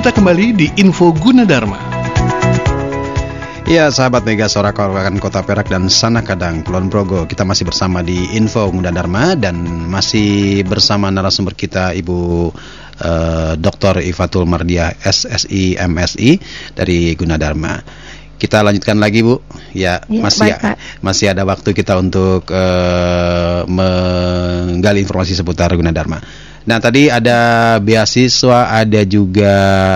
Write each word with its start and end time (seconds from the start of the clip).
kita 0.00 0.16
kembali 0.16 0.56
di 0.56 0.66
Info 0.80 1.12
Gunadarma. 1.12 1.76
Ya 3.68 3.92
sahabat 3.92 4.24
Mega 4.24 4.48
Sora 4.48 4.72
Kawakan 4.72 5.20
Kota 5.20 5.44
Perak 5.44 5.68
dan 5.68 5.92
Sana 5.92 6.24
Kadang 6.24 6.64
Kulon 6.64 6.88
Progo 6.88 7.28
Kita 7.28 7.44
masih 7.44 7.68
bersama 7.68 8.00
di 8.00 8.32
Info 8.32 8.64
Gunadarma 8.72 9.36
Dan 9.36 9.60
masih 9.92 10.64
bersama 10.64 11.12
narasumber 11.12 11.52
kita 11.52 11.92
Ibu 11.92 12.48
uh, 12.48 13.52
Dr. 13.60 14.00
Ifatul 14.00 14.48
Mardiah 14.48 14.96
SSI 15.04 15.76
MSI 15.84 16.30
dari 16.72 17.12
Gunadarma 17.12 18.08
kita 18.40 18.64
lanjutkan 18.64 18.96
lagi 18.96 19.20
Bu. 19.20 19.36
Ya, 19.76 20.00
ya 20.08 20.24
masih 20.24 20.48
baik, 20.56 20.80
masih 21.04 21.28
ada 21.28 21.44
waktu 21.44 21.76
kita 21.76 22.00
untuk 22.00 22.48
uh, 22.48 23.68
menggali 23.68 25.04
informasi 25.04 25.36
seputar 25.36 25.68
Gunadarma. 25.76 26.24
Nah 26.68 26.76
tadi 26.76 27.08
ada 27.08 27.80
beasiswa, 27.80 28.68
ada 28.68 29.00
juga 29.08 29.54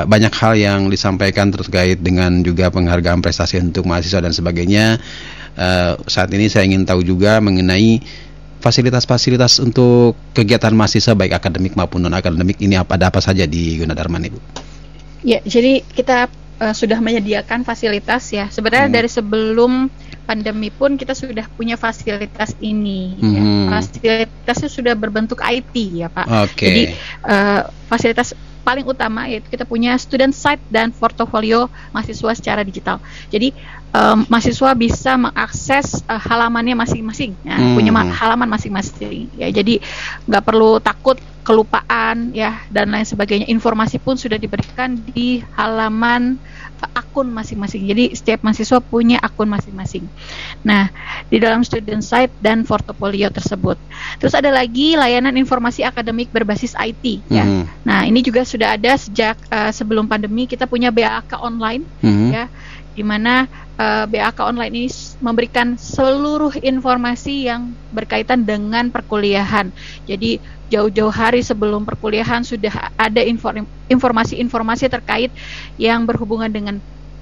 banyak 0.09 0.33
hal 0.33 0.53
yang 0.57 0.81
disampaikan 0.89 1.53
terkait 1.53 2.01
dengan 2.01 2.41
juga 2.41 2.73
penghargaan 2.73 3.21
prestasi 3.21 3.61
untuk 3.61 3.85
mahasiswa 3.85 4.25
dan 4.25 4.33
sebagainya. 4.33 4.97
Uh, 5.55 6.01
saat 6.09 6.33
ini 6.33 6.49
saya 6.49 6.65
ingin 6.67 6.89
tahu 6.89 7.05
juga 7.05 7.39
mengenai 7.39 8.01
fasilitas-fasilitas 8.65 9.61
untuk 9.61 10.17
kegiatan 10.33 10.73
mahasiswa 10.73 11.13
baik 11.13 11.37
akademik 11.37 11.77
maupun 11.77 12.01
non 12.01 12.17
akademik 12.17 12.57
ini 12.65 12.81
apa 12.81 12.97
ada 12.97 13.13
apa 13.13 13.21
saja 13.21 13.45
di 13.45 13.77
Gunadarma 13.77 14.17
nih 14.17 14.33
Bu? 14.33 14.41
Ya, 15.21 15.45
jadi 15.45 15.85
kita 15.85 16.33
uh, 16.65 16.73
sudah 16.73 16.97
menyediakan 17.05 17.69
fasilitas 17.69 18.25
ya. 18.33 18.49
Sebenarnya 18.49 18.89
hmm. 18.89 18.97
dari 18.97 19.09
sebelum 19.13 19.73
pandemi 20.25 20.73
pun 20.73 20.97
kita 20.97 21.13
sudah 21.13 21.45
punya 21.55 21.77
fasilitas 21.77 22.57
ini. 22.65 23.15
Hmm. 23.21 23.33
Ya. 23.33 23.43
Fasilitasnya 23.77 24.69
sudah 24.73 24.95
berbentuk 24.97 25.45
IT 25.45 25.75
ya 25.93 26.09
Pak. 26.09 26.27
Okay. 26.53 26.69
Jadi 26.69 26.83
uh, 27.29 27.61
fasilitas 27.89 28.33
paling 28.65 28.89
utama 28.89 29.29
yaitu 29.29 29.47
kita 29.53 29.69
punya 29.69 29.93
student 30.01 30.33
site 30.33 30.65
dan 30.73 30.89
portofolio 30.91 31.69
mahasiswa 31.93 32.33
secara 32.33 32.65
digital. 32.65 32.99
Jadi 33.29 33.53
um, 33.93 34.25
mahasiswa 34.27 34.73
bisa 34.73 35.15
mengakses 35.21 36.01
uh, 36.09 36.19
halamannya 36.19 36.75
masing-masing, 36.75 37.37
ya, 37.45 37.61
hmm. 37.61 37.77
punya 37.77 37.93
halaman 37.93 38.49
masing-masing. 38.49 39.29
Ya, 39.37 39.53
jadi 39.53 39.79
nggak 40.27 40.43
perlu 40.43 40.81
takut 40.81 41.21
kelupaan 41.45 42.33
ya 42.33 42.65
dan 42.73 42.89
lain 42.89 43.05
sebagainya. 43.05 43.47
Informasi 43.53 44.01
pun 44.01 44.17
sudah 44.17 44.41
diberikan 44.41 44.97
di 44.97 45.45
halaman 45.55 46.41
akun 46.93 47.33
masing-masing. 47.33 47.89
Jadi 47.89 48.13
setiap 48.13 48.45
mahasiswa 48.45 48.81
punya 48.81 49.17
akun 49.21 49.49
masing-masing. 49.49 50.05
Nah, 50.65 50.89
di 51.29 51.37
dalam 51.37 51.61
student 51.61 52.01
site 52.01 52.33
dan 52.41 52.65
portofolio 52.65 53.29
tersebut. 53.29 53.77
Terus 54.17 54.33
ada 54.33 54.49
lagi 54.49 54.97
layanan 54.97 55.37
informasi 55.37 55.85
akademik 55.85 56.33
berbasis 56.33 56.73
IT 56.81 57.21
ya. 57.29 57.45
Mm 57.45 57.53
-hmm. 57.53 57.65
Nah, 57.85 58.01
ini 58.09 58.25
juga 58.25 58.49
sudah 58.49 58.75
ada 58.75 58.97
sejak 58.97 59.37
uh, 59.53 59.69
sebelum 59.69 60.09
pandemi 60.09 60.49
kita 60.49 60.65
punya 60.65 60.89
BAK 60.89 61.37
online 61.45 61.85
mm 62.01 62.13
-hmm. 62.13 62.29
ya 62.33 62.45
di 62.95 63.03
mana 63.03 63.51
uh, 63.75 64.07
eh, 64.07 64.23
BAK 64.23 64.39
online 64.55 64.73
ini 64.73 64.89
memberikan 65.19 65.75
seluruh 65.75 66.55
informasi 66.63 67.51
yang 67.51 67.75
berkaitan 67.91 68.47
dengan 68.47 68.89
perkuliahan. 68.89 69.75
Jadi 70.07 70.39
jauh-jauh 70.71 71.11
hari 71.11 71.43
sebelum 71.43 71.83
perkuliahan 71.83 72.47
sudah 72.47 72.95
ada 72.95 73.21
informasi-informasi 73.91 74.87
terkait 74.89 75.31
yang 75.77 76.07
berhubungan 76.07 76.49
dengan 76.49 76.79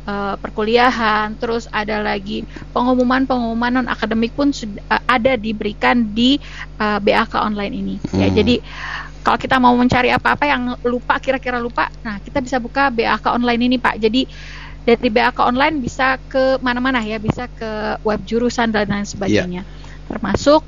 uh, 0.06 0.34
perkuliahan. 0.38 1.36
Terus 1.38 1.66
ada 1.70 2.02
lagi 2.02 2.46
pengumuman-pengumuman 2.72 3.82
non 3.82 3.88
akademik 3.88 4.34
pun 4.34 4.50
sudah 4.50 4.82
uh, 4.90 5.02
ada 5.06 5.36
diberikan 5.38 6.12
di 6.12 6.38
uh, 6.78 6.98
BAK 6.98 7.38
online 7.38 7.74
ini. 7.74 7.94
Ya, 7.98 8.08
hmm. 8.10 8.20
Ya, 8.20 8.28
jadi 8.42 8.54
kalau 9.22 9.38
kita 9.38 9.56
mau 9.62 9.74
mencari 9.78 10.10
apa-apa 10.10 10.44
yang 10.50 10.62
lupa 10.82 11.14
kira-kira 11.22 11.62
lupa, 11.62 11.86
nah 12.02 12.18
kita 12.18 12.42
bisa 12.42 12.58
buka 12.58 12.90
BAK 12.90 13.38
online 13.38 13.62
ini 13.70 13.76
Pak. 13.78 14.02
Jadi 14.02 14.26
dari 14.82 15.08
BAK 15.08 15.38
online 15.46 15.78
bisa 15.78 16.18
ke 16.26 16.58
mana-mana 16.58 16.98
ya, 17.02 17.22
bisa 17.22 17.46
ke 17.46 18.02
web 18.02 18.18
jurusan 18.26 18.74
dan 18.74 18.90
lain 18.90 19.06
sebagainya. 19.06 19.62
Yeah. 19.62 20.10
Termasuk 20.10 20.66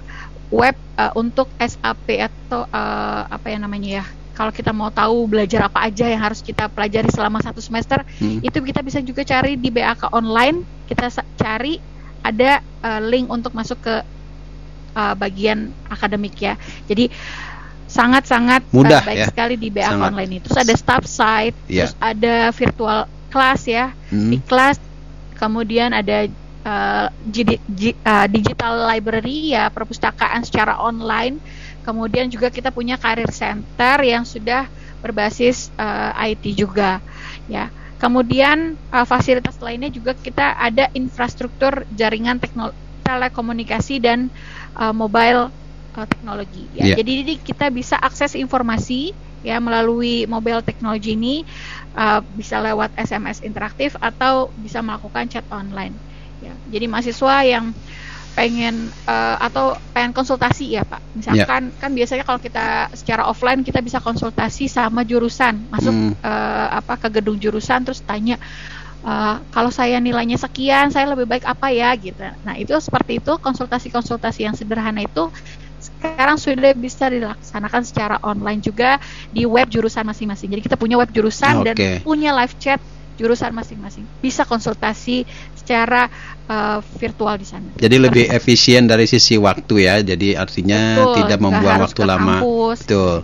web 0.55 0.79
uh, 0.95 1.11
untuk 1.19 1.51
SAP 1.59 2.23
atau 2.23 2.63
uh, 2.71 3.23
apa 3.27 3.51
yang 3.51 3.67
namanya 3.67 4.03
ya 4.03 4.05
kalau 4.35 4.51
kita 4.51 4.75
mau 4.75 4.91
tahu 4.91 5.31
belajar 5.31 5.71
apa 5.71 5.87
aja 5.87 6.11
yang 6.11 6.21
harus 6.21 6.43
kita 6.43 6.67
pelajari 6.67 7.09
selama 7.09 7.39
satu 7.41 7.63
semester 7.63 8.03
hmm. 8.19 8.43
itu 8.43 8.59
kita 8.61 8.81
bisa 8.83 8.99
juga 9.01 9.23
cari 9.23 9.55
di 9.55 9.71
BAK 9.71 10.11
online 10.11 10.67
kita 10.91 11.09
cari 11.39 11.79
ada 12.21 12.61
uh, 12.83 13.01
link 13.01 13.31
untuk 13.31 13.55
masuk 13.55 13.79
ke 13.81 13.97
uh, 14.99 15.15
bagian 15.15 15.71
akademik 15.87 16.35
ya 16.37 16.59
jadi 16.91 17.09
sangat-sangat 17.87 18.67
mudah 18.75 19.01
uh, 19.01 19.07
baik 19.07 19.19
ya. 19.23 19.27
sekali 19.31 19.55
di 19.55 19.71
BAK 19.71 19.87
sangat. 19.95 20.09
online 20.11 20.33
itu 20.43 20.47
terus 20.51 20.61
ada 20.61 20.75
staff 20.75 21.05
site 21.07 21.57
yeah. 21.71 21.87
terus 21.87 21.95
ada 22.03 22.35
virtual 22.51 23.01
class 23.31 23.71
ya 23.71 23.95
hmm. 24.11 24.31
di 24.35 24.39
kelas 24.43 24.77
kemudian 25.39 25.95
ada 25.95 26.27
uh, 26.65 27.07
digital 28.31 28.75
library 28.89 29.55
ya 29.55 29.71
perpustakaan 29.71 30.43
secara 30.43 30.81
online 30.81 31.39
Kemudian 31.85 32.33
juga 32.33 32.49
kita 32.49 32.73
punya 32.73 32.97
karir 32.97 33.29
center 33.29 34.01
yang 34.01 34.25
sudah 34.25 34.67
berbasis 35.05 35.69
uh, 35.77 36.17
eh, 36.25 36.33
IT 36.33 36.57
juga, 36.57 37.05
ya. 37.45 37.69
Kemudian 38.01 38.77
uh, 38.93 39.07
fasilitas 39.07 39.57
lainnya 39.61 39.93
juga 39.93 40.17
kita 40.17 40.57
ada 40.57 40.89
infrastruktur 40.97 41.85
jaringan 41.93 42.41
telekomunikasi 43.05 44.01
dan 44.01 44.33
uh, 44.77 44.93
mobile 44.97 45.53
uh, 45.97 46.07
teknologi. 46.09 46.69
Ya. 46.73 46.93
Yeah. 46.93 47.05
Jadi 47.05 47.39
kita 47.41 47.69
bisa 47.69 47.97
akses 48.01 48.35
informasi 48.35 49.15
ya 49.45 49.61
melalui 49.61 50.25
mobile 50.25 50.65
teknologi 50.65 51.13
ini 51.13 51.45
uh, 51.93 52.25
bisa 52.35 52.59
lewat 52.65 52.97
SMS 52.97 53.45
interaktif 53.45 53.93
atau 54.01 54.49
bisa 54.57 54.81
melakukan 54.81 55.29
chat 55.29 55.45
online. 55.53 55.93
Ya. 56.41 56.53
Jadi 56.73 56.85
mahasiswa 56.89 57.37
yang 57.45 57.77
pengen 58.35 58.91
uh, 59.07 59.39
atau 59.39 59.79
pengen 59.95 60.11
konsultasi 60.11 60.75
ya 60.75 60.83
Pak. 60.83 61.01
Misalkan 61.15 61.71
yeah. 61.71 61.79
kan 61.79 61.91
biasanya 61.95 62.27
kalau 62.27 62.43
kita 62.43 62.91
secara 62.93 63.31
offline 63.31 63.63
kita 63.63 63.79
bisa 63.79 64.03
konsultasi 64.03 64.67
sama 64.67 65.07
jurusan, 65.07 65.71
masuk 65.71 65.95
mm. 65.95 66.13
uh, 66.21 66.69
apa 66.83 66.99
ke 66.99 67.09
gedung 67.23 67.39
jurusan 67.39 67.87
terus 67.87 68.03
tanya 68.03 68.37
uh, 69.07 69.39
kalau 69.55 69.71
saya 69.71 70.01
nilainya 70.01 70.41
sekian, 70.41 70.91
saya 70.91 71.07
lebih 71.13 71.29
baik 71.29 71.45
apa 71.47 71.71
ya 71.71 71.95
gitu. 71.95 72.25
Nah, 72.43 72.59
itu 72.59 72.75
seperti 72.81 73.23
itu 73.23 73.33
konsultasi-konsultasi 73.39 74.51
yang 74.51 74.57
sederhana 74.57 75.05
itu 75.05 75.31
sekarang 75.85 76.41
sudah 76.41 76.73
bisa 76.73 77.13
dilaksanakan 77.13 77.83
secara 77.85 78.17
online 78.25 78.65
juga 78.65 78.97
di 79.29 79.45
web 79.45 79.69
jurusan 79.69 80.09
masing-masing. 80.09 80.49
Jadi 80.57 80.63
kita 80.65 80.77
punya 80.81 80.97
web 80.97 81.13
jurusan 81.13 81.61
okay. 81.61 81.73
dan 81.73 81.77
punya 82.01 82.33
live 82.33 82.57
chat 82.57 82.81
jurusan 83.15 83.55
masing-masing. 83.55 84.05
Bisa 84.19 84.43
konsultasi 84.43 85.23
secara 85.55 86.11
uh, 86.51 86.79
virtual 86.99 87.39
di 87.39 87.47
sana. 87.47 87.71
Jadi 87.79 87.97
lebih 87.97 88.25
efisien 88.31 88.91
dari 88.91 89.07
sisi 89.07 89.39
waktu 89.39 89.75
ya. 89.87 90.03
Jadi 90.03 90.35
artinya 90.35 90.99
Betul, 91.01 91.15
tidak 91.25 91.39
membuang 91.41 91.79
waktu 91.83 92.03
lama. 92.03 92.37
Kampus. 92.43 92.79
Betul. 92.85 93.17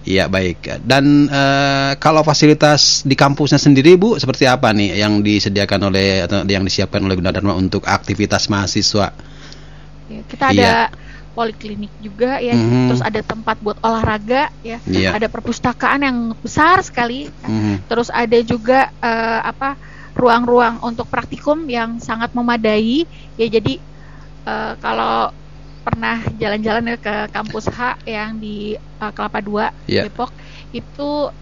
Iya 0.00 0.32
baik. 0.32 0.80
Dan 0.80 1.28
uh, 1.28 1.92
kalau 2.00 2.24
fasilitas 2.24 3.04
di 3.04 3.12
kampusnya 3.12 3.60
sendiri 3.60 4.00
Bu 4.00 4.16
seperti 4.16 4.48
apa 4.48 4.72
nih 4.72 4.96
yang 4.96 5.20
disediakan 5.20 5.92
oleh 5.92 6.24
atau 6.24 6.40
yang 6.48 6.64
disiapkan 6.64 7.04
oleh 7.04 7.20
Gunadarma 7.20 7.52
untuk 7.52 7.84
aktivitas 7.84 8.48
mahasiswa? 8.48 9.12
Ya, 10.08 10.20
kita 10.24 10.44
ada 10.50 10.56
iya. 10.56 10.74
Poliklinik 11.32 11.92
juga 12.02 12.42
ya, 12.42 12.54
mm-hmm. 12.54 12.86
terus 12.90 13.02
ada 13.02 13.20
tempat 13.22 13.56
buat 13.62 13.78
olahraga 13.80 14.50
ya, 14.66 14.82
yeah. 14.88 15.14
ada 15.14 15.30
perpustakaan 15.30 16.02
yang 16.02 16.18
besar 16.42 16.82
sekali, 16.82 17.30
mm-hmm. 17.30 17.86
terus 17.86 18.10
ada 18.10 18.38
juga 18.42 18.90
uh, 18.98 19.40
apa 19.46 19.78
ruang-ruang 20.14 20.82
untuk 20.82 21.06
praktikum 21.06 21.64
yang 21.70 22.02
sangat 22.02 22.34
memadai 22.34 23.06
ya 23.38 23.46
jadi 23.46 23.78
uh, 24.44 24.74
kalau 24.82 25.30
pernah 25.80 26.20
jalan-jalan 26.36 26.92
ya 26.92 26.96
ke 27.00 27.14
kampus 27.32 27.66
H 27.72 28.04
yang 28.04 28.36
di 28.36 28.76
uh, 29.00 29.10
Kelapa 29.14 29.40
Dua 29.40 29.72
yeah. 29.88 30.04
Depok 30.04 30.28
itu 30.76 31.32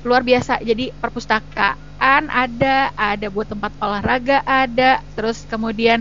luar 0.00 0.24
biasa 0.24 0.64
jadi 0.64 0.96
perpustakaan 0.96 2.32
ada 2.32 2.88
ada 2.96 3.26
buat 3.28 3.52
tempat 3.52 3.68
olahraga 3.84 4.40
ada 4.48 5.04
terus 5.12 5.44
kemudian 5.44 6.00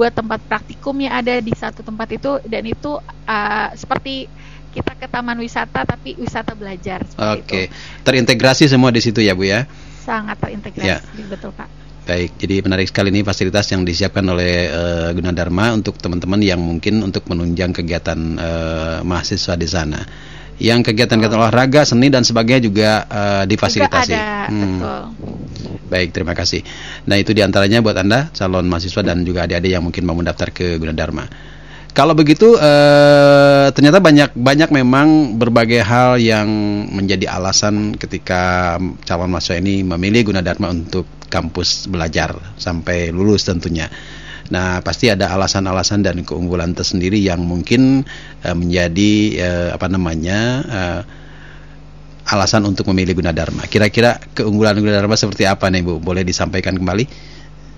buat 0.00 0.16
tempat 0.16 0.40
praktikumnya 0.48 1.12
ada 1.12 1.44
di 1.44 1.52
satu 1.52 1.84
tempat 1.84 2.08
itu 2.16 2.40
dan 2.48 2.64
itu 2.64 2.96
uh, 3.04 3.68
seperti 3.76 4.32
kita 4.72 4.96
ke 4.96 5.04
taman 5.12 5.36
wisata 5.36 5.84
tapi 5.84 6.16
wisata 6.16 6.56
belajar 6.56 7.04
Oke 7.20 7.44
okay. 7.44 7.64
terintegrasi 8.00 8.64
semua 8.64 8.88
di 8.88 9.04
situ 9.04 9.20
ya 9.20 9.36
Bu 9.36 9.44
ya 9.44 9.68
sangat 10.00 10.40
terintegrasi 10.40 10.88
ya. 10.88 10.98
betul 11.28 11.52
Pak. 11.52 11.68
Baik, 12.08 12.32
jadi 12.40 12.64
menarik 12.64 12.90
sekali 12.90 13.12
ini 13.12 13.22
fasilitas 13.22 13.70
yang 13.70 13.86
disiapkan 13.86 14.24
oleh 14.24 14.66
uh, 14.72 15.12
Gunadarma 15.14 15.76
untuk 15.76 16.00
teman-teman 16.00 16.42
yang 16.42 16.58
mungkin 16.58 17.04
untuk 17.06 17.28
menunjang 17.28 17.70
kegiatan 17.76 18.18
uh, 18.40 18.98
mahasiswa 19.06 19.54
di 19.54 19.68
sana. 19.68 20.00
Yang 20.60 20.92
kegiatan-kegiatan 20.92 21.40
oh. 21.40 21.42
olahraga, 21.48 21.88
seni 21.88 22.12
dan 22.12 22.20
sebagainya 22.20 22.62
juga 22.68 22.90
uh, 23.08 23.44
difasilitasi. 23.48 24.12
Juga 24.12 24.20
ada, 24.20 24.52
hmm. 24.52 24.60
betul. 24.60 25.00
Baik, 25.90 26.08
terima 26.14 26.36
kasih. 26.36 26.60
Nah 27.08 27.16
itu 27.18 27.32
di 27.32 27.40
antaranya 27.40 27.80
buat 27.80 27.96
anda 27.96 28.28
calon 28.30 28.68
mahasiswa 28.68 29.02
dan 29.02 29.24
juga 29.24 29.48
adik-adik 29.48 29.72
yang 29.72 29.82
mungkin 29.82 30.04
mau 30.04 30.14
mendaftar 30.14 30.52
ke 30.52 30.78
Gunadarma. 30.78 31.26
Kalau 31.90 32.14
begitu 32.14 32.54
uh, 32.54 33.66
ternyata 33.74 33.98
banyak 33.98 34.30
banyak 34.38 34.70
memang 34.70 35.34
berbagai 35.34 35.82
hal 35.82 36.22
yang 36.22 36.46
menjadi 36.86 37.34
alasan 37.34 37.98
ketika 37.98 38.78
calon 39.02 39.26
mahasiswa 39.26 39.58
ini 39.58 39.82
memilih 39.82 40.30
Gunadarma 40.30 40.70
untuk 40.70 41.08
kampus 41.26 41.90
belajar 41.90 42.38
sampai 42.54 43.10
lulus 43.10 43.42
tentunya. 43.42 43.90
Nah, 44.50 44.82
pasti 44.82 45.06
ada 45.06 45.30
alasan-alasan 45.30 46.02
dan 46.02 46.26
keunggulan 46.26 46.74
tersendiri 46.74 47.22
yang 47.22 47.46
mungkin 47.46 48.02
uh, 48.42 48.56
menjadi 48.58 49.12
uh, 49.38 49.68
apa 49.78 49.86
namanya 49.86 50.38
uh, 50.66 51.00
alasan 52.30 52.66
untuk 52.66 52.90
memilih 52.90 53.18
Gunadarma. 53.18 53.66
Kira-kira 53.70 54.18
keunggulan 54.34 54.78
Gunadarma 54.78 55.14
seperti 55.14 55.46
apa 55.46 55.70
nih 55.70 55.82
Bu? 55.82 56.02
Boleh 56.02 56.26
disampaikan 56.26 56.74
kembali? 56.78 57.06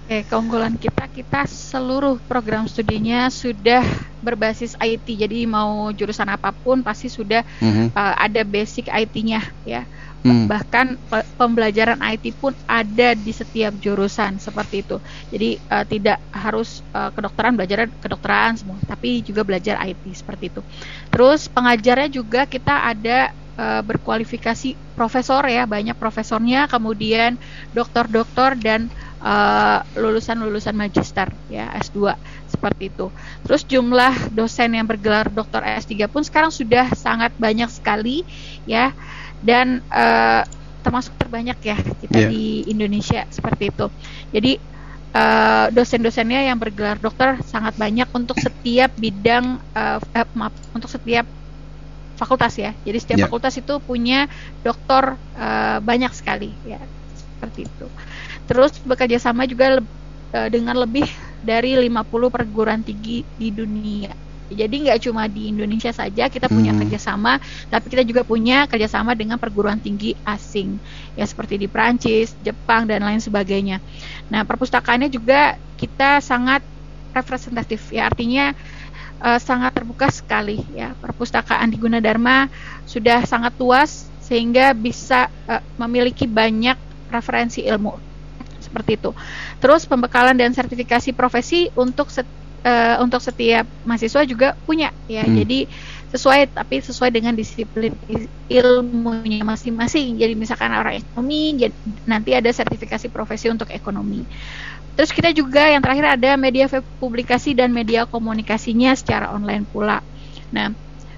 Oke, 0.03 0.29
keunggulan 0.29 0.77
kita 0.77 1.09
kita 1.09 1.49
seluruh 1.49 2.21
program 2.29 2.69
studinya 2.69 3.33
sudah 3.33 3.81
berbasis 4.21 4.77
IT. 4.77 5.09
Jadi 5.09 5.49
mau 5.49 5.89
jurusan 5.95 6.29
apa 6.29 6.53
pun 6.53 6.85
pasti 6.85 7.09
sudah 7.09 7.41
mm-hmm. 7.41 7.97
uh, 7.97 8.15
ada 8.21 8.45
basic 8.45 8.93
IT-nya 8.93 9.41
ya. 9.65 9.89
Mm. 10.23 10.47
Bahkan 10.47 10.87
pe- 11.11 11.29
pembelajaran 11.35 11.99
IT 11.99 12.39
pun 12.39 12.55
ada 12.71 13.15
di 13.19 13.33
setiap 13.35 13.75
jurusan 13.79 14.39
seperti 14.39 14.87
itu. 14.87 14.97
Jadi 15.35 15.59
uh, 15.67 15.85
tidak 15.87 16.19
harus 16.31 16.87
uh, 16.95 17.11
kedokteran 17.11 17.59
belajar 17.59 17.91
kedokteran 17.99 18.55
semua, 18.55 18.79
tapi 18.87 19.23
juga 19.27 19.43
belajar 19.43 19.83
IT 19.83 20.07
seperti 20.15 20.55
itu. 20.55 20.63
Terus 21.11 21.51
pengajarnya 21.51 22.09
juga 22.09 22.47
kita 22.47 22.87
ada 22.95 23.35
uh, 23.59 23.83
berkualifikasi 23.83 24.79
profesor 24.95 25.43
ya, 25.51 25.67
banyak 25.67 25.99
profesornya, 25.99 26.71
kemudian 26.71 27.35
dokter-dokter 27.75 28.55
dan 28.63 28.87
Eh, 29.23 29.79
lulusan-lulusan 30.03 30.75
uh, 30.75 30.81
magister 30.83 31.31
ya 31.47 31.71
S2 31.79 32.11
seperti 32.51 32.91
itu. 32.91 33.07
Terus 33.47 33.63
jumlah 33.63 34.35
dosen 34.35 34.75
yang 34.75 34.83
bergelar 34.83 35.31
doktor 35.31 35.63
S3 35.63 36.11
pun 36.11 36.27
sekarang 36.27 36.51
sudah 36.51 36.91
sangat 36.99 37.31
banyak 37.39 37.71
sekali 37.71 38.27
ya 38.67 38.91
dan 39.43 39.83
uh, 39.91 40.47
termasuk 40.83 41.15
terbanyak 41.19 41.59
ya 41.63 41.79
kita 41.79 42.19
yeah. 42.27 42.31
di 42.31 42.67
Indonesia 42.67 43.23
seperti 43.31 43.71
itu. 43.71 43.87
Jadi 44.35 44.53
uh, 45.15 45.67
dosen-dosennya 45.71 46.51
yang 46.51 46.59
bergelar 46.59 46.99
dokter 46.99 47.39
sangat 47.47 47.79
banyak 47.79 48.09
untuk 48.11 48.39
setiap 48.43 48.91
bidang 48.99 49.63
uh, 49.75 49.99
eh, 50.03 50.29
maaf 50.35 50.55
untuk 50.75 50.91
setiap 50.91 51.25
fakultas 52.19 52.55
ya. 52.59 52.75
Jadi 52.83 52.99
setiap 52.99 53.19
yeah. 53.19 53.27
fakultas 53.31 53.55
itu 53.59 53.75
punya 53.83 54.27
dokter 54.67 55.15
uh, 55.39 55.79
banyak 55.83 56.11
sekali 56.15 56.51
ya 56.67 56.83
seperti 57.15 57.67
itu. 57.67 57.87
Terus 58.47 58.75
bekerja 58.83 59.19
sama 59.23 59.47
juga 59.47 59.79
le 59.79 59.83
uh, 60.35 60.49
dengan 60.51 60.79
lebih 60.83 61.07
dari 61.43 61.75
50 61.75 62.31
perguruan 62.31 62.83
tinggi 62.83 63.27
di 63.39 63.51
dunia. 63.51 64.22
Jadi 64.55 64.89
nggak 64.89 65.01
cuma 65.09 65.27
di 65.27 65.51
Indonesia 65.51 65.91
saja 65.91 66.29
kita 66.29 66.47
punya 66.47 66.73
hmm. 66.73 66.81
kerjasama, 66.87 67.41
tapi 67.69 67.87
kita 67.93 68.03
juga 68.07 68.23
punya 68.23 68.65
kerjasama 68.69 69.17
dengan 69.17 69.37
perguruan 69.41 69.81
tinggi 69.81 70.15
asing, 70.23 70.77
ya 71.17 71.25
seperti 71.25 71.59
di 71.61 71.67
Prancis, 71.67 72.37
Jepang 72.41 72.87
dan 72.87 73.03
lain 73.03 73.21
sebagainya. 73.21 73.81
Nah 74.29 74.45
perpustakaannya 74.45 75.09
juga 75.09 75.57
kita 75.77 76.23
sangat 76.23 76.63
representatif, 77.13 77.93
ya 77.93 78.09
artinya 78.09 78.57
uh, 79.21 79.41
sangat 79.41 79.77
terbuka 79.77 80.09
sekali, 80.09 80.61
ya 80.73 80.97
perpustakaan 80.99 81.69
di 81.69 81.77
Gunadarma 81.77 82.49
sudah 82.89 83.23
sangat 83.29 83.53
luas 83.61 84.09
sehingga 84.23 84.73
bisa 84.73 85.29
uh, 85.51 85.61
memiliki 85.77 86.25
banyak 86.25 86.79
referensi 87.13 87.67
ilmu 87.69 88.13
seperti 88.63 88.97
itu. 88.97 89.11
Terus 89.61 89.85
pembekalan 89.85 90.33
dan 90.33 90.57
sertifikasi 90.57 91.13
profesi 91.13 91.69
untuk 91.77 92.09
uh, 92.65 92.97
untuk 93.03 93.21
setiap 93.23 93.67
mahasiswa 93.87 94.23
juga 94.27 94.55
punya 94.67 94.91
ya. 95.07 95.27
Hmm. 95.27 95.37
Jadi 95.39 95.67
sesuai 96.13 96.53
tapi 96.53 96.85
sesuai 96.85 97.09
dengan 97.09 97.33
disiplin 97.33 97.97
ilmunya 98.49 99.43
masing-masing. 99.43 100.21
Jadi 100.21 100.35
misalkan 100.37 100.73
orang 100.73 101.01
ekonomi 101.01 101.57
jadi 101.57 101.75
nanti 102.05 102.31
ada 102.37 102.51
sertifikasi 102.53 103.09
profesi 103.09 103.49
untuk 103.49 103.69
ekonomi. 103.73 104.25
Terus 104.93 105.09
kita 105.09 105.33
juga 105.33 105.73
yang 105.73 105.81
terakhir 105.81 106.21
ada 106.21 106.37
media 106.37 106.69
publikasi 107.01 107.57
dan 107.57 107.73
media 107.73 108.05
komunikasinya 108.05 108.93
secara 108.93 109.33
online 109.33 109.65
pula. 109.65 110.05
Nah, 110.53 110.69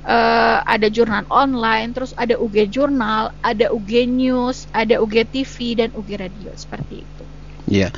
uh, 0.06 0.58
ada 0.62 0.86
jurnal 0.86 1.26
online, 1.26 1.90
terus 1.90 2.14
ada 2.14 2.38
UG 2.38 2.70
Jurnal, 2.70 3.34
ada 3.42 3.74
UG 3.74 4.06
News, 4.06 4.70
ada 4.70 5.02
UG 5.02 5.26
TV 5.34 5.74
dan 5.74 5.90
UG 5.90 6.10
Radio 6.22 6.54
seperti 6.54 7.02
itu. 7.02 7.24
Iya. 7.66 7.90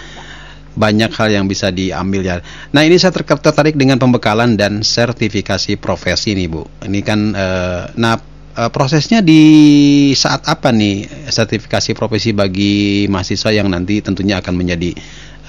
Banyak 0.76 1.08
hal 1.16 1.32
yang 1.32 1.48
bisa 1.48 1.72
diambil 1.72 2.20
ya. 2.20 2.36
Nah, 2.76 2.84
ini 2.84 3.00
saya 3.00 3.16
tertarik 3.16 3.80
dengan 3.80 3.96
pembekalan 3.96 4.60
dan 4.60 4.84
sertifikasi 4.84 5.80
profesi 5.80 6.36
nih, 6.36 6.46
Bu. 6.52 6.62
Ini 6.84 7.00
kan 7.00 7.20
uh, 7.32 7.82
nah 7.96 8.20
uh, 8.56 8.70
prosesnya 8.72 9.20
di 9.20 9.42
saat 10.16 10.48
apa 10.48 10.72
nih 10.72 11.28
sertifikasi 11.28 11.92
profesi 11.92 12.32
bagi 12.32 13.04
mahasiswa 13.06 13.52
yang 13.52 13.68
nanti 13.68 14.00
tentunya 14.00 14.40
akan 14.40 14.54
menjadi 14.56 14.96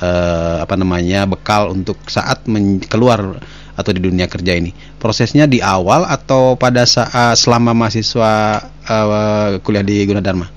uh, 0.04 0.64
apa 0.68 0.76
namanya 0.76 1.24
bekal 1.26 1.72
untuk 1.72 1.98
saat 2.12 2.44
keluar 2.92 3.40
atau 3.78 3.92
di 3.94 4.02
dunia 4.02 4.26
kerja 4.26 4.58
ini 4.58 4.74
prosesnya 4.98 5.46
di 5.46 5.62
awal 5.62 6.04
atau 6.10 6.58
pada 6.58 6.84
saat 6.84 7.38
selama 7.38 7.78
mahasiswa 7.78 8.62
uh, 8.90 9.62
kuliah 9.62 9.86
di 9.86 10.02
Gunadarma 10.04 10.57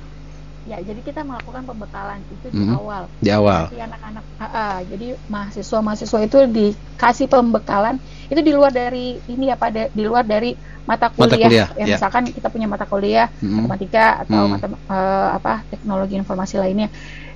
jadi 0.83 1.01
kita 1.05 1.21
melakukan 1.23 1.63
pembekalan 1.65 2.19
itu 2.29 2.47
di 2.51 2.65
hmm, 2.65 2.79
awal. 2.79 3.03
Di 3.21 3.31
awal. 3.31 3.69
Jadi 3.71 3.83
anak-anak, 3.87 4.25
uh, 4.39 4.45
uh, 4.45 4.77
jadi 4.89 5.07
mahasiswa-mahasiswa 5.29 6.21
itu 6.27 6.39
dikasih 6.49 7.27
pembekalan 7.31 7.97
itu 8.31 8.41
di 8.41 8.53
luar 8.55 8.71
dari 8.71 9.19
ini 9.27 9.51
ya 9.51 9.57
pada 9.59 9.91
di 9.91 10.03
luar 10.07 10.23
dari 10.25 10.55
mata 10.87 11.11
kuliah. 11.11 11.47
Mata 11.47 11.49
kuliah 11.51 11.69
ya, 11.77 11.87
ya. 11.87 11.97
Misalkan 11.99 12.23
kita 12.31 12.49
punya 12.51 12.67
mata 12.67 12.87
kuliah 12.87 13.27
hmm. 13.43 13.67
matematika 13.67 14.27
atau 14.27 14.41
hmm. 14.47 14.51
mata, 14.51 14.67
uh, 14.71 15.29
apa 15.37 15.63
teknologi 15.71 16.15
informasi 16.19 16.57
lainnya, 16.59 16.89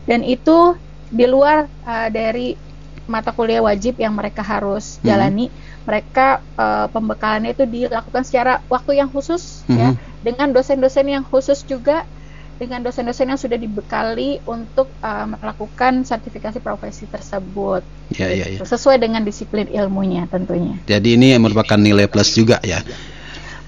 dan 0.08 0.23
itu 0.23 0.75
di 1.11 1.26
luar 1.29 1.70
uh, 1.87 2.08
dari 2.11 2.56
mata 3.05 3.37
kuliah 3.37 3.61
wajib 3.61 4.00
yang 4.00 4.17
mereka 4.17 4.41
harus 4.41 4.96
hmm. 4.99 5.05
jalani. 5.05 5.46
Mereka 5.85 6.41
uh, 6.56 6.87
pembekalannya 6.88 7.52
itu 7.52 7.69
dilakukan 7.69 8.25
secara 8.25 8.64
waktu 8.73 8.96
yang 9.05 9.12
khusus 9.12 9.69
ya, 9.69 9.93
hmm. 9.93 10.00
ya 10.00 10.12
dengan 10.25 10.49
dosen-dosen 10.56 11.05
yang 11.05 11.25
khusus 11.29 11.61
juga 11.69 12.08
dengan 12.55 12.81
dosen-dosen 12.83 13.31
yang 13.31 13.41
sudah 13.41 13.59
dibekali 13.59 14.39
untuk 14.47 14.87
uh, 15.03 15.27
melakukan 15.27 16.06
sertifikasi 16.06 16.62
profesi 16.62 17.11
tersebut. 17.11 17.83
Ya, 18.15 18.31
ya, 18.31 18.47
ya. 18.47 18.61
Sesuai 18.62 19.03
dengan 19.03 19.27
disiplin 19.27 19.67
ilmunya 19.71 20.31
tentunya. 20.31 20.79
Jadi 20.87 21.19
ini 21.19 21.35
merupakan 21.41 21.77
nilai 21.79 22.06
plus 22.06 22.35
juga 22.35 22.62
ya. 22.62 22.83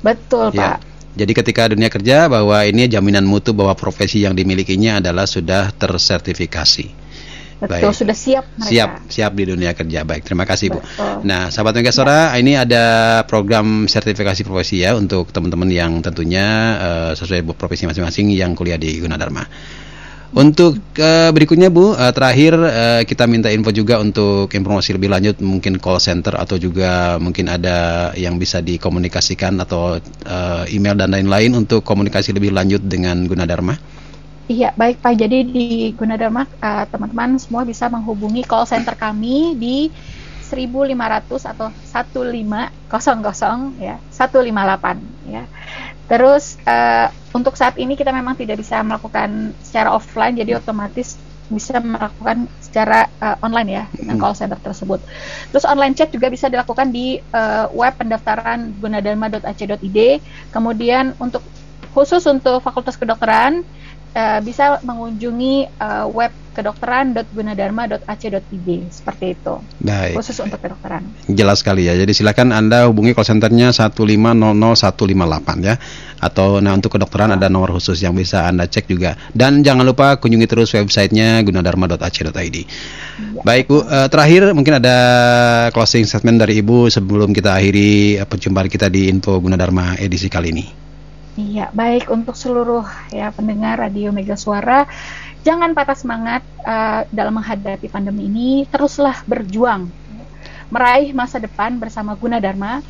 Betul, 0.04 0.54
ya. 0.54 0.78
Pak. 0.78 0.78
Jadi 1.16 1.32
ketika 1.32 1.72
dunia 1.72 1.88
kerja 1.88 2.28
bahwa 2.28 2.60
ini 2.68 2.92
jaminan 2.92 3.24
mutu 3.24 3.56
bahwa 3.56 3.72
profesi 3.72 4.20
yang 4.20 4.36
dimilikinya 4.36 5.00
adalah 5.00 5.24
sudah 5.24 5.72
tersertifikasi. 5.72 7.05
Betul, 7.56 7.88
Baik. 7.88 7.96
sudah 7.96 8.16
siap 8.16 8.44
mereka. 8.60 8.68
Siap, 8.68 8.90
siap 9.08 9.32
di 9.32 9.44
dunia 9.48 9.72
kerja. 9.72 10.04
Baik, 10.04 10.28
terima 10.28 10.44
kasih 10.44 10.76
Bu. 10.76 10.80
Nah, 11.24 11.48
sahabat 11.48 11.80
Megasora, 11.80 12.36
ya. 12.36 12.44
ini 12.44 12.52
ada 12.52 12.84
program 13.24 13.88
sertifikasi 13.88 14.44
profesi 14.44 14.84
ya 14.84 14.92
untuk 14.92 15.32
teman-teman 15.32 15.72
yang 15.72 16.04
tentunya 16.04 16.46
uh, 16.76 17.12
sesuai 17.16 17.48
profesi 17.56 17.88
masing-masing 17.88 18.28
yang 18.36 18.52
kuliah 18.52 18.76
di 18.76 19.00
Gunadarma. 19.00 19.48
Untuk 20.36 20.76
uh, 21.00 21.32
berikutnya 21.32 21.72
Bu, 21.72 21.96
uh, 21.96 22.12
terakhir 22.12 22.52
uh, 22.60 23.02
kita 23.08 23.24
minta 23.24 23.48
info 23.48 23.72
juga 23.72 24.04
untuk 24.04 24.52
informasi 24.52 24.92
lebih 24.92 25.08
lanjut 25.08 25.40
mungkin 25.40 25.80
call 25.80 25.96
center 25.96 26.36
atau 26.36 26.60
juga 26.60 27.16
mungkin 27.16 27.48
ada 27.48 28.12
yang 28.20 28.36
bisa 28.36 28.60
dikomunikasikan 28.60 29.56
atau 29.64 29.96
uh, 30.28 30.64
email 30.68 30.92
dan 30.92 31.08
lain-lain 31.08 31.56
untuk 31.56 31.80
komunikasi 31.88 32.36
lebih 32.36 32.52
lanjut 32.52 32.84
dengan 32.84 33.24
Gunadarma. 33.24 34.04
Iya, 34.46 34.70
baik 34.78 35.02
Pak. 35.02 35.18
Jadi 35.18 35.38
di 35.42 35.66
Gunadarma 35.98 36.46
uh, 36.46 36.86
teman-teman 36.86 37.34
semua 37.42 37.66
bisa 37.66 37.90
menghubungi 37.90 38.46
call 38.46 38.62
center 38.62 38.94
kami 38.94 39.58
di 39.58 39.90
1500 40.46 41.50
atau 41.50 41.74
1500 41.82 43.82
ya, 43.82 43.98
158 44.14 45.02
ya. 45.26 45.50
Terus 46.06 46.62
uh, 46.62 47.10
untuk 47.34 47.58
saat 47.58 47.74
ini 47.74 47.98
kita 47.98 48.14
memang 48.14 48.38
tidak 48.38 48.62
bisa 48.62 48.78
melakukan 48.86 49.50
secara 49.66 49.90
offline 49.90 50.38
jadi 50.38 50.62
otomatis 50.62 51.18
bisa 51.50 51.78
melakukan 51.78 52.50
secara 52.58 53.06
uh, 53.22 53.38
online 53.42 53.70
ya 53.70 53.84
dengan 53.94 54.18
hmm. 54.18 54.22
call 54.22 54.38
center 54.38 54.58
tersebut. 54.62 55.02
Terus 55.50 55.66
online 55.66 55.94
chat 55.98 56.14
juga 56.14 56.30
bisa 56.30 56.46
dilakukan 56.46 56.94
di 56.94 57.18
uh, 57.34 57.66
web 57.74 57.98
pendaftaran 57.98 58.78
gunadarma.ac.id. 58.78 59.98
Kemudian 60.54 61.18
untuk 61.18 61.42
khusus 61.94 62.22
untuk 62.30 62.62
Fakultas 62.62 62.94
Kedokteran 62.94 63.66
uh, 64.16 64.40
bisa 64.40 64.80
mengunjungi 64.80 65.76
uh, 65.76 66.08
web 66.08 66.32
kedokteran.gunadarma.ac.id 66.56 68.68
seperti 68.88 69.36
itu. 69.36 69.60
Baik. 69.84 70.16
Khusus 70.16 70.40
untuk 70.40 70.56
kedokteran. 70.56 71.04
Jelas 71.28 71.60
sekali 71.60 71.84
ya. 71.84 71.92
Jadi 71.92 72.16
silakan 72.16 72.56
Anda 72.56 72.88
hubungi 72.88 73.12
call 73.12 73.28
centernya 73.28 73.76
1500158 73.76 75.68
ya. 75.68 75.76
Atau 76.16 76.64
nah 76.64 76.72
untuk 76.72 76.96
kedokteran 76.96 77.36
ada 77.36 77.52
nomor 77.52 77.76
khusus 77.76 78.00
yang 78.00 78.16
bisa 78.16 78.48
Anda 78.48 78.64
cek 78.64 78.88
juga. 78.88 79.20
Dan 79.36 79.60
jangan 79.60 79.84
lupa 79.84 80.16
kunjungi 80.16 80.48
terus 80.48 80.72
websitenya 80.72 81.44
gunadarma.ac.id. 81.44 82.56
Ya. 82.56 82.64
Baik 83.44 83.68
Bu, 83.68 83.84
uh, 83.84 84.08
terakhir 84.08 84.56
mungkin 84.56 84.80
ada 84.80 84.96
closing 85.76 86.08
statement 86.08 86.40
dari 86.40 86.64
Ibu 86.64 86.88
sebelum 86.88 87.36
kita 87.36 87.52
akhiri 87.52 88.24
perjumpaan 88.24 88.72
kita 88.72 88.88
di 88.88 89.12
Info 89.12 89.36
Gunadarma 89.36 90.00
edisi 90.00 90.32
kali 90.32 90.56
ini. 90.56 90.85
Iya, 91.36 91.68
baik 91.80 92.08
untuk 92.16 92.32
seluruh 92.32 92.84
ya 93.12 93.28
pendengar 93.36 93.76
Radio 93.84 94.08
Mega 94.08 94.36
Suara 94.40 94.88
jangan 95.46 95.70
patah 95.76 95.98
semangat 96.02 96.42
uh, 96.64 97.04
dalam 97.12 97.34
menghadapi 97.38 97.88
pandemi 97.92 98.22
ini, 98.32 98.48
teruslah 98.72 99.20
berjuang 99.28 99.82
meraih 100.74 101.10
masa 101.16 101.38
depan 101.42 101.76
bersama 101.82 102.12
Guna 102.22 102.38
Dharma, 102.44 102.82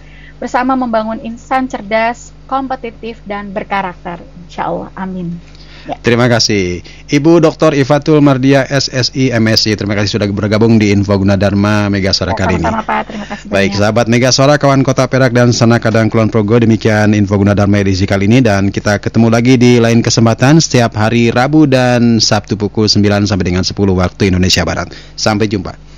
bersama 0.43 0.73
membangun 0.79 1.21
insan 1.23 1.67
cerdas, 1.73 2.33
kompetitif 2.49 3.21
dan 3.27 3.51
berkarakter. 3.57 4.27
Insya 4.39 4.63
Allah, 4.71 4.91
amin. 4.97 5.43
Ya. 5.87 5.95
Terima 6.03 6.27
kasih. 6.27 6.83
Ibu 7.07 7.39
Dr. 7.39 7.71
Ifatul 7.79 8.19
Mardia 8.19 8.67
SSI 8.67 9.31
MSI. 9.39 9.79
Terima 9.79 9.95
kasih 9.95 10.19
sudah 10.19 10.27
bergabung 10.35 10.83
di 10.83 10.91
Info 10.91 11.15
Gunadarma 11.15 11.87
Mega 11.87 12.11
Suara 12.11 12.35
ya, 12.35 12.43
kali 12.43 12.59
ini. 12.59 12.67
Pak. 12.67 13.03
Terima 13.07 13.27
kasih 13.31 13.47
Baik, 13.47 13.71
banyak. 13.71 13.79
sahabat 13.79 14.07
Mega 14.11 14.31
Suara 14.35 14.55
kawan 14.59 14.83
Kota 14.83 15.07
Perak 15.07 15.31
dan 15.31 15.55
Sana 15.55 15.79
Kadang 15.79 16.11
Kulon 16.11 16.27
Progo 16.27 16.59
demikian 16.59 17.15
Info 17.15 17.39
Gunadarma 17.39 17.79
edisi 17.79 18.03
kali 18.03 18.27
ini 18.27 18.43
dan 18.43 18.75
kita 18.75 18.99
ketemu 18.99 19.31
lagi 19.31 19.55
di 19.55 19.79
lain 19.79 20.03
kesempatan 20.03 20.59
setiap 20.59 20.99
hari 20.99 21.31
Rabu 21.31 21.71
dan 21.71 22.19
Sabtu 22.19 22.59
pukul 22.59 22.91
9 22.91 23.31
sampai 23.31 23.47
dengan 23.47 23.63
10 23.63 23.71
waktu 23.79 24.35
Indonesia 24.35 24.67
Barat. 24.67 24.91
Sampai 25.15 25.47
jumpa. 25.47 25.96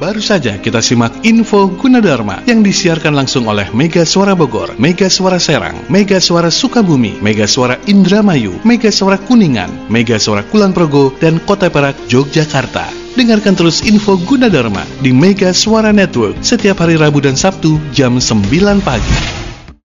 Baru 0.00 0.24
saja 0.24 0.56
kita 0.56 0.80
simak 0.80 1.12
info 1.28 1.68
Gunadarma 1.76 2.40
yang 2.48 2.64
disiarkan 2.64 3.12
langsung 3.12 3.44
oleh 3.44 3.68
Mega 3.76 4.00
Suara 4.08 4.32
Bogor, 4.32 4.72
Mega 4.80 5.12
Suara 5.12 5.36
Serang, 5.36 5.76
Mega 5.92 6.16
Suara 6.16 6.48
Sukabumi, 6.48 7.20
Mega 7.20 7.44
Suara 7.44 7.76
Indramayu, 7.84 8.56
Mega 8.64 8.88
Suara 8.88 9.20
Kuningan, 9.20 9.68
Mega 9.92 10.16
Suara 10.16 10.40
Kulon 10.40 10.72
Progo, 10.72 11.12
dan 11.20 11.36
Kota 11.44 11.68
Perak, 11.68 12.00
Yogyakarta. 12.08 12.88
Dengarkan 13.12 13.52
terus 13.52 13.84
info 13.84 14.16
Gunadarma 14.16 14.88
di 15.04 15.12
Mega 15.12 15.52
Suara 15.52 15.92
Network 15.92 16.40
setiap 16.40 16.80
hari 16.80 16.96
Rabu 16.96 17.20
dan 17.20 17.36
Sabtu 17.36 17.76
jam 17.92 18.16
9 18.16 18.80
pagi. 18.80 19.39